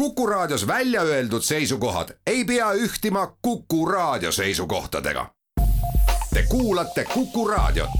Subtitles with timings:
[0.00, 5.26] Kuku Raadios välja öeldud seisukohad ei pea ühtima Kuku Raadio seisukohtadega.
[6.34, 7.90] Te kuulate Kuku Raadiot.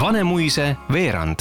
[0.00, 1.38] Vanemuise veerand.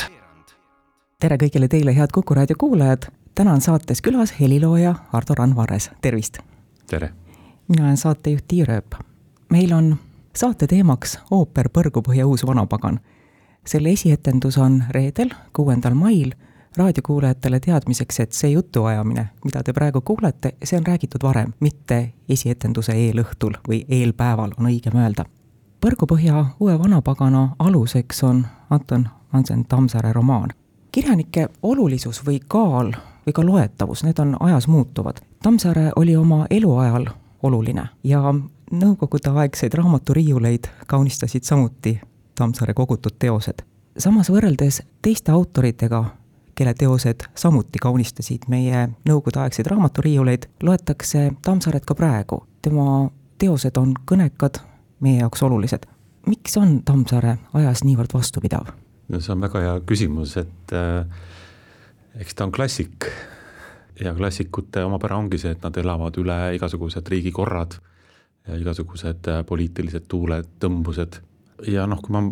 [1.20, 3.11] tere kõigile teile, head Kuku raadio kuulajad.
[3.36, 6.38] täna on saates külas helilooja Ardo Randvares, tervist.
[6.89, 7.14] tere.
[7.68, 8.95] mina olen saatejuht Tiia Rööp.
[9.50, 9.98] meil on
[10.36, 13.00] saate teemaks ooper Põrgupõhja uus vanapagan.
[13.68, 16.31] Selle esietendus on reedel, kuuendal mail
[16.78, 22.93] raadiokuulajatele teadmiseks, et see jutuajamine, mida te praegu kuulete, see on räägitud varem, mitte esietenduse
[22.93, 25.25] eelõhtul või eelpäeval, on õigem öelda.
[25.82, 30.50] Põrgupõhja uue vanapagana aluseks on Anton Hansen Tammsaare romaan.
[30.92, 32.92] kirjanike olulisus või kaal
[33.25, 35.17] või ka loetavus, need on ajas muutuvad.
[35.44, 37.06] Tammsaare oli oma eluajal
[37.44, 38.34] oluline ja
[38.72, 42.00] nõukogudeaegseid raamaturiiuleid kaunistasid samuti
[42.38, 43.66] Tammsaare kogutud teosed.
[43.97, 46.03] samas võrreldes teiste autoritega
[46.58, 52.44] kelle teosed samuti kaunistasid meie nõukogudeaegseid raamaturiiuleid, loetakse Tammsaaret ka praegu.
[52.62, 54.62] tema teosed on kõnekad,
[55.00, 55.86] meie jaoks olulised.
[56.25, 58.69] miks on Tammsaare ajas niivõrd vastupidav?
[59.09, 61.06] no see on väga hea küsimus, et äh,
[62.19, 63.09] eks ta on klassik
[64.03, 67.80] ja klassikute omapära ongi see, et nad elavad üle igasugused riigikorrad
[68.56, 71.22] igasugused äh, poliitilised tuuled, tõmbused
[71.66, 72.23] ja noh, kui ma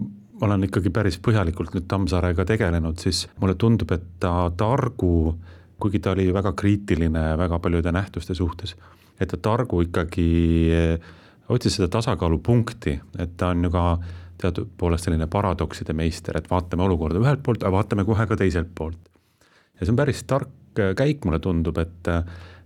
[0.45, 5.35] olen ikkagi päris põhjalikult nüüd Tammsaarega tegelenud, siis mulle tundub, et ta targu,
[5.79, 8.75] kuigi ta oli väga kriitiline väga paljude nähtuste suhtes,
[9.19, 10.27] et ta targu ikkagi
[10.75, 11.09] eh,
[11.49, 13.85] otsis seda tasakaalupunkti, et ta on ju ka
[14.41, 18.73] teatud poolest selline paradokside meister, et vaatame olukorda ühelt poolt, aga vaatame kohe ka teiselt
[18.75, 18.99] poolt.
[19.79, 22.09] ja see on päris tark käik, mulle tundub, et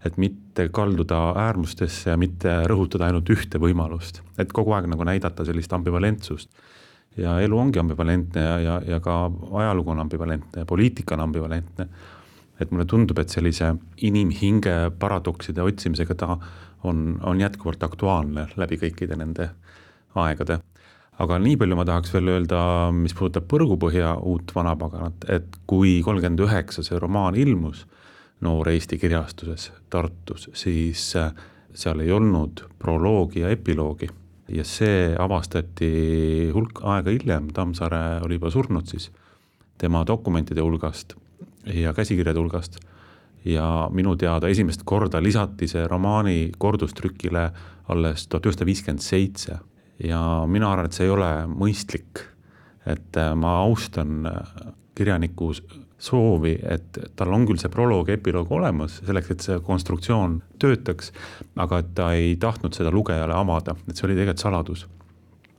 [0.06, 5.46] et mitte kalduda äärmustesse ja mitte rõhutada ainult ühte võimalust, et kogu aeg nagu näidata
[5.48, 6.50] sellist ambivalentsust
[7.18, 11.88] ja elu ongi ambivalentne ja, ja, ja ka ajalugu on ambivalentne ja poliitika on ambivalentne.
[12.60, 13.70] et mulle tundub, et sellise
[14.04, 16.38] inimhinge paradokside otsimisega ta
[16.84, 19.50] on, on jätkuvalt aktuaalne läbi kõikide nende
[20.16, 20.60] aegade.
[21.20, 22.60] aga nii palju ma tahaks veel öelda,
[22.96, 27.86] mis puudutab Põrgupõhja uut vanapaganat, et kui kolmkümmend üheksa see romaan ilmus
[28.42, 31.12] Noor Eesti kirjastuses Tartus, siis
[31.74, 34.08] seal ei olnud proloogi ja epiloogi
[34.50, 35.90] ja see avastati
[36.54, 39.10] hulk aega hiljem, Tammsaare oli juba surnud siis,
[39.78, 41.16] tema dokumentide hulgast
[41.74, 42.80] ja käsikirjade hulgast.
[43.46, 47.52] ja minu teada esimest korda lisati see romaani kordustrükile
[47.88, 49.60] alles tuhat üheksasada viiskümmend seitse
[50.04, 52.26] ja mina arvan, et see ei ole mõistlik.
[52.86, 55.54] et äh, ma austan äh, kirjaniku
[56.00, 61.12] soovi, et tal on küll see proloog ja epiloog olemas, selleks, et see konstruktsioon töötaks,
[61.60, 64.88] aga et ta ei tahtnud seda lugejale avada, et see oli tegelikult saladus.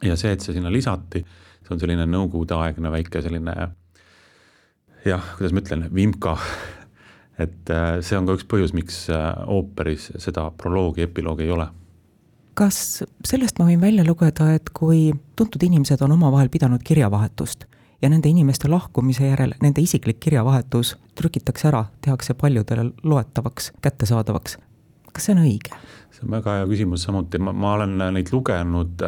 [0.03, 1.21] ja see, et see sinna lisati,
[1.61, 3.57] see on selline nõukogudeaegne väike selline
[5.05, 6.39] jah, kuidas ma ütlen, vimka.
[7.39, 11.69] et äh, see on ka üks põhjus, miks äh, ooperis seda proloogi, epiloogi ei ole
[12.61, 17.65] kas sellest ma võin välja lugeda, et kui tuntud inimesed on omavahel pidanud kirjavahetust
[18.03, 24.59] ja nende inimeste lahkumise järel nende isiklik kirjavahetus trükitakse ära, tehakse paljudele loetavaks, kättesaadavaks.
[25.13, 25.77] kas see on õige?
[26.11, 29.05] see on väga hea küsimus samuti, ma, ma olen neid lugenud,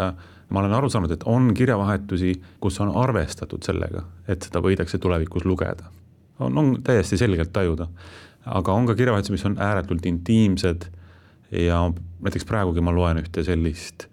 [0.49, 5.47] ma olen aru saanud, et on kirjavahetusi, kus on arvestatud sellega, et seda võidakse tulevikus
[5.49, 5.91] lugeda.
[6.39, 7.89] on, on täiesti selgelt tajuda.
[8.45, 10.89] aga on ka kirjavahetusi, mis on ääretult intiimsed
[11.53, 11.85] ja
[12.21, 14.09] näiteks praegugi ma loen ühte sellist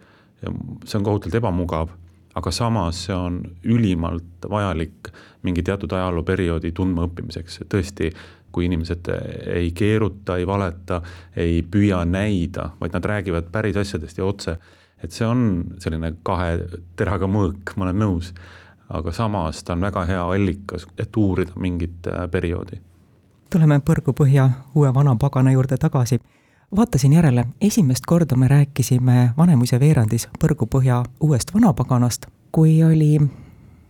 [0.85, 1.89] see on kohutavalt ebamugav
[2.35, 5.09] aga samas see on ülimalt vajalik
[5.43, 8.11] mingi teatud ajalooperioodi tundmaõppimiseks, tõesti,
[8.51, 9.09] kui inimesed
[9.53, 11.01] ei keeruta, ei valeta,
[11.37, 14.57] ei püüa näida, vaid nad räägivad päris asjadest ja otse.
[15.03, 16.57] et see on selline kahe
[16.99, 18.33] teraga mõõk, ma olen nõus,
[18.89, 22.81] aga samas ta on väga hea allikas, et uurida mingit äh, perioodi.
[23.49, 26.19] tuleme Põrgupõhja uue vana pagana juurde tagasi
[26.75, 33.19] vaatasin järele, esimest korda me rääkisime Vanemuise veerandis Põrgupõhja uuest vanapaganast, kui oli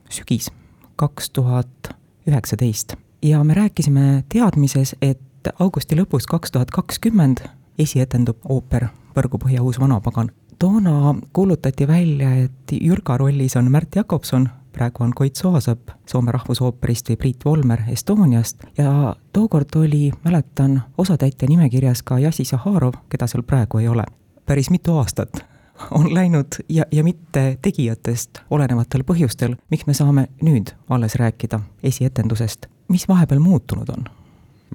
[0.09, 0.51] sügis
[0.95, 1.89] kaks tuhat
[2.27, 5.19] üheksateist ja me rääkisime teadmises, et
[5.59, 7.43] augusti lõpus kaks tuhat kakskümmend
[7.79, 10.31] esietendub ooper Põrgupõhja uus vanapagan.
[10.59, 17.11] toona kuulutati välja, et Jürga rollis on Märt Jakobson, praegu on Koit Soasõpp Soome Rahvusooperist
[17.11, 23.43] või Priit Volmer Estoniast ja tookord oli, mäletan, osatäitja nimekirjas ka Jassi Zaharov, keda seal
[23.43, 24.05] praegu ei ole.
[24.45, 25.43] päris mitu aastat
[25.91, 32.67] on läinud ja, ja mitte tegijatest olenevatel põhjustel, miks me saame nüüd alles rääkida esietendusest.
[32.87, 34.07] mis vahepeal muutunud on?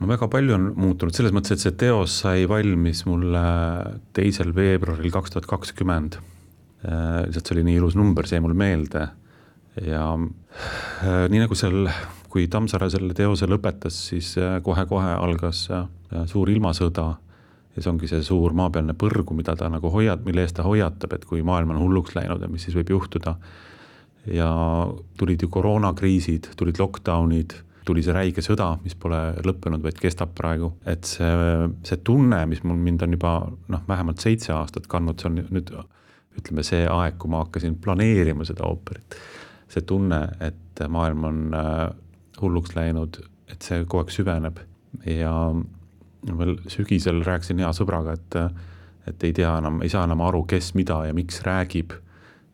[0.01, 3.43] no väga palju on muutunud, selles mõttes, et see teos sai valmis mulle
[4.17, 6.19] teisel veebruaril kaks tuhat kakskümmend.
[6.85, 9.09] Äh, lihtsalt see oli nii ilus number, see jäi mul meelde
[9.83, 11.89] ja äh, nii nagu seal,
[12.31, 15.87] kui Tammsaare selle teose lõpetas, siis äh, kohe-kohe algas äh,
[16.31, 17.11] suur ilmasõda.
[17.75, 21.17] Ja see ongi see suur maapealne põrgu, mida ta nagu hoiab, mille eest ta hoiatab,
[21.17, 23.35] et kui maailm on hulluks läinud ja mis siis võib juhtuda.
[24.31, 24.47] ja
[25.19, 27.53] tulid ju koroonakriisid, tulid lockdown'id,
[27.85, 31.27] tuli see räige sõda, mis pole lõppenud, vaid kestab praegu, et see,
[31.85, 33.35] see tunne, mis mul, mind on juba
[33.69, 35.75] noh, vähemalt seitse aastat kandnud, see on nüüd
[36.39, 39.19] ütleme, see aeg, kui ma hakkasin planeerima seda ooperit
[39.73, 41.89] see tunne, et maailm on äh,
[42.41, 43.21] hulluks läinud,
[43.51, 44.61] et see kogu aeg süveneb
[45.09, 45.33] ja
[46.33, 48.39] veel sügisel rääkisin hea sõbraga, et,
[49.11, 51.93] et ei tea enam, ei saa enam aru, kes mida ja miks räägib.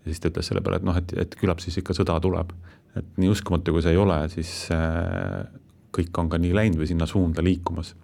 [0.01, 2.53] ja siis ta ütles selle peale, et noh, et, et küllap siis ikka sõda tuleb.
[2.99, 5.47] et nii uskumatu, kui see ei ole, siis äh,
[5.95, 7.95] kõik on ka nii läinud või sinna suunda liikumas.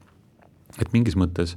[0.79, 1.57] et mingis mõttes,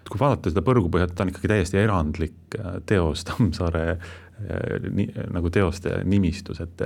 [0.00, 3.98] et kui vaadata seda Põrgupõhjat, ta on ikkagi täiesti erandlik äh, teos Tammsaare
[4.38, 6.82] nii, nagu teoste nimistus, et,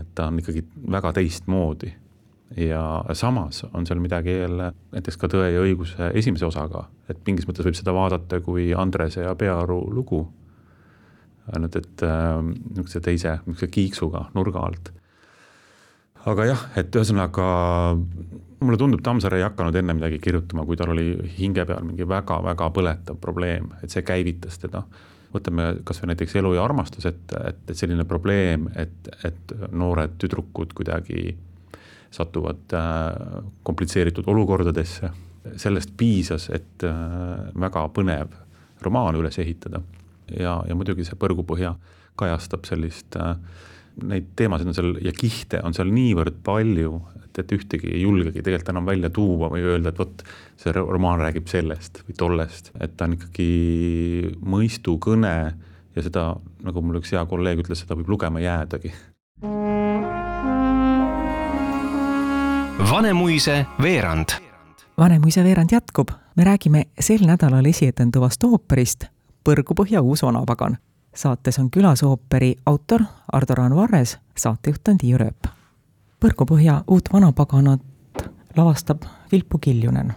[0.00, 1.92] et ta on ikkagi väga teistmoodi.
[2.56, 7.44] ja samas on seal midagi jälle näiteks ka Tõe ja õiguse esimese osaga, et mingis
[7.48, 10.28] mõttes võib seda vaadata kui Andrese ja Pearu lugu.
[11.54, 14.92] ainult et äh, niisuguse teise, niisuguse kiiksuga nurga alt.
[16.26, 17.44] aga jah, et ühesõnaga
[18.60, 22.70] mulle tundub, Tammsaare ei hakanud enne midagi kirjutama, kui tal oli hinge peal mingi väga-väga
[22.74, 24.82] põletav probleem, et see käivitas teda
[25.34, 30.16] võtame kas või näiteks elu ja armastus, et, et, et selline probleem, et, et noored
[30.20, 31.36] tüdrukud kuidagi
[32.10, 35.10] satuvad äh, komplitseeritud olukordadesse,
[35.56, 36.94] sellest piisas, et äh,
[37.60, 38.32] väga põnev
[38.84, 39.82] romaan üles ehitada.
[40.38, 41.74] ja, ja muidugi see Põrgupõhja
[42.16, 43.36] kajastab sellist äh,
[44.06, 48.42] neid teemasid on seal ja kihte on seal niivõrd palju, et, et ühtegi ei julgegi
[48.42, 50.24] tegelikult enam välja tuua või öelda, et vot
[50.60, 53.48] see romaan räägib sellest või tollest, et ta on ikkagi
[54.42, 55.34] mõistukõne
[55.96, 56.30] ja seda,
[56.64, 58.92] nagu mul üks hea kolleeg ütles, seda võib lugema jäädagi.
[62.88, 64.38] Vanemuise veerand.
[64.98, 69.10] Vanemuise veerand jätkub, me räägime sel nädalal esietenduvast ooperist
[69.48, 70.76] Põrgupõhja uus vanapagan
[71.14, 73.02] saates on külas ooperi autor
[73.32, 75.48] Ardo Raan Varres, saatejuht on Tiiu Rööp.
[76.20, 77.80] Põrgupõhja uut vanapaganat
[78.56, 79.02] lavastab
[79.32, 80.14] Vilpu Kiljunen.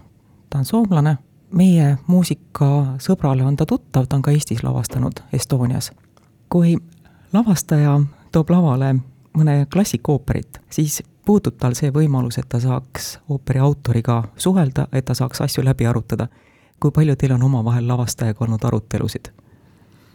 [0.49, 1.17] ta on soomlane,
[1.53, 5.91] meie muusikasõbrale on ta tuttav, ta on ka Eestis lavastanud Estonias.
[6.49, 6.77] kui
[7.33, 7.99] lavastaja
[8.31, 8.95] toob lavale
[9.37, 15.13] mõne klassikooperit, siis puudub tal see võimalus, et ta saaks ooperi autoriga suhelda, et ta
[15.13, 16.27] saaks asju läbi arutada.
[16.79, 19.31] kui palju teil on omavahel lavastajaga olnud arutelusid?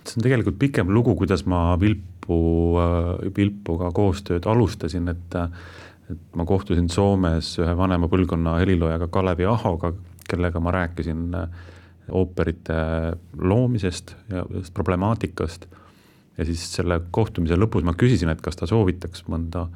[0.09, 2.39] See on tegelikult pikem lugu, kuidas ma Vilpu,
[2.83, 5.41] äh, Vilpuga koostööd alustasin, et
[6.07, 9.91] et ma kohtusin Soomes ühe vanema põlvkonna heliloojaga Kalevi Ahoga,
[10.31, 11.49] kellega ma rääkisin äh,
[12.15, 12.77] ooperite
[13.39, 14.45] loomisest ja
[14.75, 15.67] problemaatikast.
[16.39, 19.67] ja siis selle kohtumise lõpus ma küsisin, et kas ta soovitaks mõnda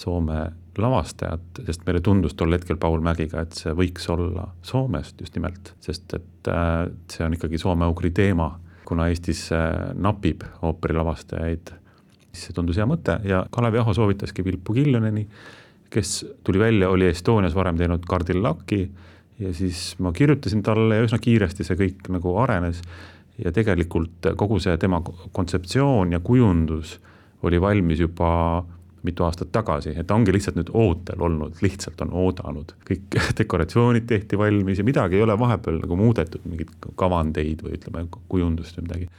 [0.00, 0.46] Soome
[0.78, 5.74] lavastajat, sest meile tundus tol hetkel Paul Mägiga, et see võiks olla Soomest just nimelt,
[5.82, 8.52] sest et äh, see on ikkagi soome-ugri teema
[8.90, 9.44] kuna Eestis
[10.02, 11.70] napib ooperilavastajaid,
[12.30, 15.22] siis see tundus hea mõte ja Kalev Jaho soovitaski Vilpu Killoneni,
[15.90, 18.82] kes tuli välja, oli Estonias varem teinud Kardillaki
[19.40, 22.82] ja siis ma kirjutasin talle ja üsna kiiresti see kõik nagu arenes
[23.40, 26.98] ja tegelikult kogu see tema kontseptsioon ja kujundus
[27.46, 28.30] oli valmis juba
[29.06, 34.06] mitu aastat tagasi, et ta ongi lihtsalt nüüd ootel olnud, lihtsalt on oodanud, kõik dekoratsioonid
[34.10, 38.88] tehti valmis ja midagi ei ole vahepeal nagu muudetud, mingeid kavandeid või ütleme, kujundust või
[38.88, 39.10] midagi.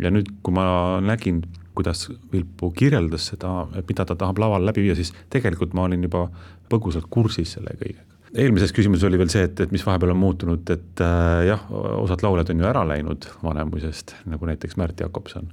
[0.00, 0.66] ja nüüd, kui ma
[1.04, 1.42] nägin,
[1.76, 6.26] kuidas Vilpu kirjeldas seda, mida ta tahab laval läbi viia, siis tegelikult ma olin juba
[6.70, 8.06] põgusalt kursis selle kõigega.
[8.34, 11.66] eelmises küsimuses oli veel see, et, et mis vahepeal on muutunud, et äh, jah,
[12.00, 15.50] osad lauljad on ju ära läinud Vanemuisest, nagu näiteks Märt Jakobson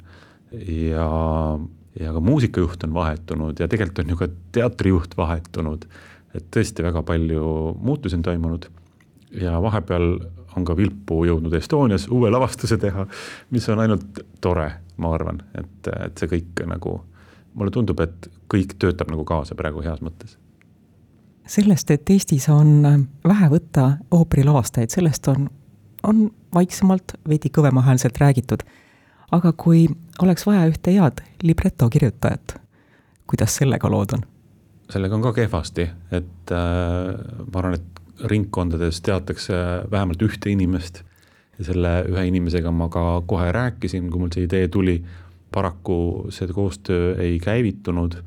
[0.51, 1.07] ja
[1.99, 5.85] ja ka muusikajuht on vahetunud ja tegelikult on ju ka teatrijuht vahetunud.
[6.35, 8.67] et tõesti väga palju muutusi on toimunud
[9.41, 10.19] ja vahepeal
[10.57, 13.05] on ka Vilpu jõudnud Estonias uue lavastuse teha,
[13.49, 16.97] mis on ainult tore, ma arvan, et, et see kõik nagu,
[17.53, 20.37] mulle tundub, et kõik töötab nagu kaasa praegu heas mõttes
[21.47, 25.47] sellest, et Eestis on vähe võtta ooperilavastajaid, sellest on,
[26.03, 28.65] on vaiksemalt, veidi kõvemahäälselt räägitud.
[29.31, 29.85] Aga kui
[30.23, 32.57] oleks vaja ühte head libreto kirjutajat.
[33.27, 34.23] kuidas sellega lood on?
[34.89, 37.17] sellega on ka kehvasti, et äh,
[37.51, 39.53] ma arvan, et ringkondades teatakse
[39.91, 41.03] vähemalt ühte inimest
[41.57, 45.03] ja selle ühe inimesega ma ka kohe rääkisin, kui mul see idee tuli.
[45.51, 48.17] paraku see koostöö ei käivitunud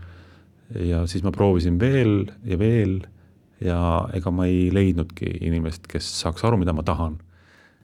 [0.80, 3.02] ja siis ma proovisin veel ja veel
[3.60, 7.18] ja ega ma ei leidnudki inimest, kes saaks aru, mida ma tahan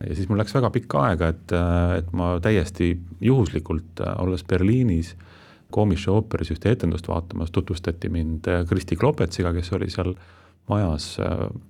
[0.01, 1.55] ja siis mul läks väga pikka aega, et,
[1.99, 2.93] et ma täiesti
[3.25, 5.15] juhuslikult, olles Berliinis,
[5.71, 10.13] Komische ooperis ühte etendust vaatamas, tutvustati mind Kristi Klopetsiga, kes oli seal
[10.71, 11.17] majas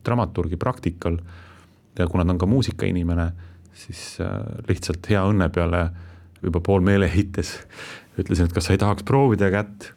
[0.04, 1.16] dramaturgi praktikal
[1.96, 3.30] ja kuna ta on ka muusikainimene,
[3.72, 4.18] siis
[4.68, 5.86] lihtsalt hea õnne peale
[6.44, 7.54] juba pool meeleheites
[8.20, 9.90] ütlesin, et kas sa ei tahaks proovida kätt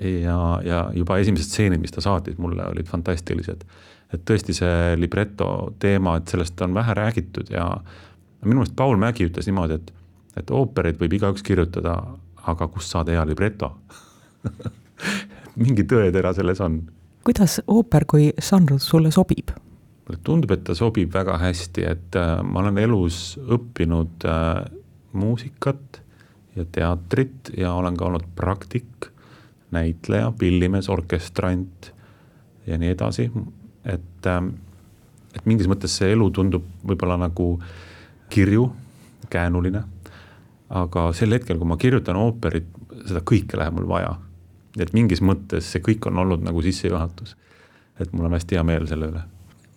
[0.00, 3.64] ja, ja juba esimesed stseenid, mis ta saatis mulle, olid fantastilised.
[4.14, 7.66] Et tõesti see libreto teema, et sellest on vähe räägitud ja
[8.44, 9.92] minu meelest Paul Mägi ütles niimoodi, et,
[10.40, 11.96] et oopereid võib igaüks kirjutada,
[12.50, 13.74] aga kust saada hea libreto
[15.62, 16.80] mingi tõetera selles on.
[17.26, 19.52] kuidas ooper kui žanr sulle sobib?
[20.10, 24.64] mulle tundub, et ta sobib väga hästi, et äh, ma olen elus õppinud äh,
[25.12, 26.00] muusikat
[26.56, 29.10] ja teatrit ja olen ka olnud praktik
[29.70, 31.92] näitleja, pillimees, orkestrant
[32.66, 33.28] ja nii edasi,
[33.84, 34.54] et, ähm,
[35.34, 37.52] et mingis mõttes see elu tundub võib-olla nagu
[38.30, 38.68] kirju,
[39.30, 39.82] käänuline,
[40.70, 42.68] aga sel hetkel, kui ma kirjutan ooperit,
[43.06, 44.18] seda kõike läheb mul vaja.
[44.78, 47.36] et mingis mõttes see kõik on olnud nagu sissejuhatus.
[48.00, 49.22] et mul on hästi hea meel selle üle.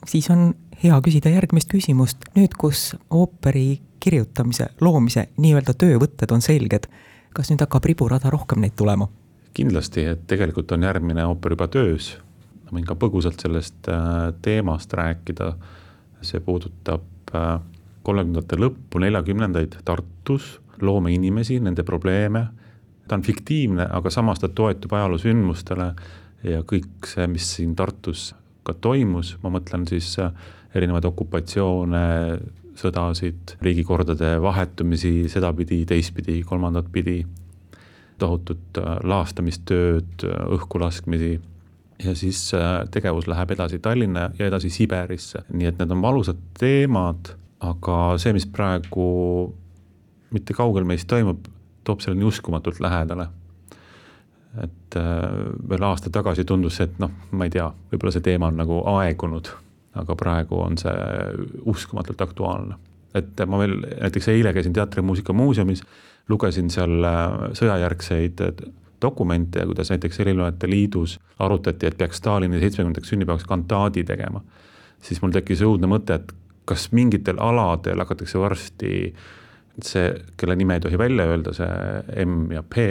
[0.08, 6.88] siis on hea küsida järgmist küsimust, nüüd kus ooperi kirjutamise, loomise nii-öelda töövõtted on selged,
[7.34, 9.08] kas nüüd hakkab riburada rohkem neid tulema?
[9.54, 12.16] kindlasti, et tegelikult on järgmine ooper juba töös.
[12.74, 15.54] Ma võin ka põgusalt sellest äh, teemast rääkida.
[16.24, 17.60] see puudutab äh,
[18.04, 22.48] kolmekümnendate lõppu, neljakümnendaid Tartus, loomeinimesi, nende probleeme.
[23.08, 25.94] ta on fiktiivne, aga samas ta toetub ajaloosündmustele
[26.44, 30.32] ja kõik see, mis siin Tartus ka toimus, ma mõtlen siis äh,
[30.74, 32.40] erinevaid okupatsioone,
[32.80, 37.20] sõdasid, riigikordade vahetumisi sedapidi, teistpidi, kolmandat pidi
[38.18, 40.24] tohutut laastamistööd,
[40.56, 41.36] õhkulaskmisi
[42.04, 46.40] ja siis äh, tegevus läheb edasi Tallinna ja edasi Siberisse, nii et need on valusad
[46.60, 47.34] teemad,
[47.64, 49.08] aga see, mis praegu
[50.34, 51.46] mitte kaugel meist toimub,
[51.84, 53.28] toob selleni uskumatult lähedale.
[54.62, 54.96] et
[55.70, 59.50] veel aasta tagasi tundus et noh, ma ei tea, võib-olla see teema on nagu aegunud,
[59.98, 60.94] aga praegu on see
[61.66, 62.76] uskumatult aktuaalne.
[63.16, 65.82] et ma veel näiteks eile käisin Teatri- ja Muusikamuuseumis
[66.30, 68.64] lugesin seal äh, sõjajärgseid äh,
[69.04, 74.42] dokumente ja kuidas näiteks Heliloojate Liidus arutati, et peaks Stalini seitsmekümnendaks sünnipäevaks kantaadi tegema.
[75.04, 76.32] siis mul tekkis õudne mõte, et
[76.66, 79.14] kas mingitel aladel hakatakse varsti
[79.82, 82.88] see, kelle nime ei tohi välja öelda, see M ja P,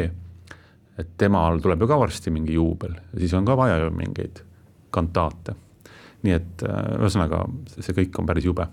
[0.99, 4.45] et temal tuleb ju ka varsti mingi juubel ja siis on ka vaja ju mingeid
[4.90, 5.57] kantaate.
[6.23, 7.42] nii et äh, ühesõnaga,
[7.81, 8.69] see kõik on päris jube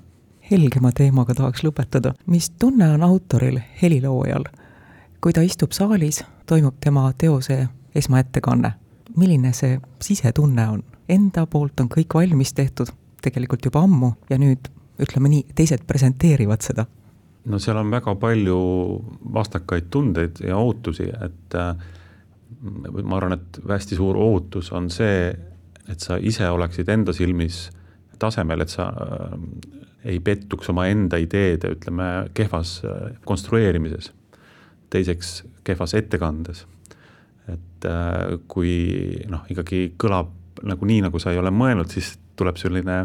[0.52, 2.14] helgema teemaga tahaks lõpetada.
[2.26, 4.44] mis tunne on autoril, heliloojal?
[5.22, 8.74] Kui ta istub saalis, toimub tema teose esmaettekanne.
[9.18, 10.84] milline see sisetunne on?
[11.10, 14.70] Enda poolt on kõik valmis tehtud, tegelikult juba ammu ja nüüd
[15.02, 16.86] ütleme nii, teised presenteerivad seda.
[17.46, 18.60] no seal on väga palju
[19.34, 21.76] vastakaid tundeid ja ootusi, et äh,
[23.04, 25.34] ma arvan, et hästi suur ootus on see,
[25.90, 27.70] et sa ise oleksid enda silmis
[28.20, 28.92] tasemel, et sa
[30.04, 34.14] ei pettuks omaenda ideede, ütleme, kehvas äh, konstrueerimises.
[34.90, 36.66] Teiseks, kehvas ettekandes.
[37.50, 38.74] et äh, kui
[39.30, 40.30] noh, ikkagi kõlab
[40.70, 43.00] nagu nii, nagu sa ei ole mõelnud, siis tuleb selline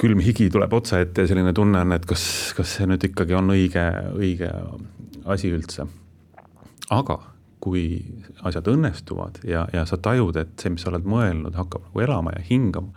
[0.00, 2.24] külm higi tuleb otsa ette ja selline tunne on, et kas,
[2.56, 3.84] kas see nüüd ikkagi on õige,
[4.18, 4.50] õige
[5.30, 5.86] asi üldse.
[6.90, 7.20] aga
[7.64, 7.84] kui
[8.44, 12.34] asjad õnnestuvad ja, ja sa tajud, et see, mis sa oled mõelnud, hakkab nagu elama
[12.34, 12.92] ja hingama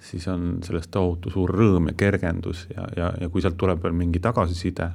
[0.00, 3.96] siis on sellest tohutu suur rõõm ja kergendus ja, ja, ja kui sealt tuleb veel
[3.98, 4.90] mingi tagasiside,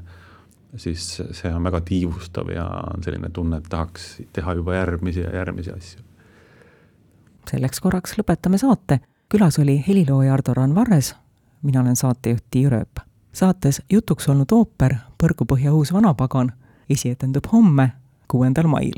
[0.77, 5.35] siis see on väga tiivustav ja on selline tunne, et tahaks teha juba järgmisi ja
[5.35, 6.01] järgmisi asju.
[7.49, 8.99] selleks korraks lõpetame saate.
[9.29, 11.15] külas oli helilooja Ardo Randvarres,
[11.61, 12.99] mina olen saatejuht Tiia Rööp.
[13.33, 16.51] saates jutuks olnud ooper Põrgupõhja uus vanapagan
[16.89, 17.91] esietendub homme,
[18.27, 18.95] kuuendal mail.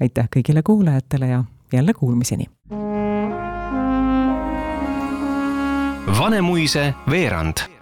[0.00, 2.44] aitäh kõigile kuulajatele ja jälle kuulmiseni!
[6.18, 7.79] Vanemuise veerand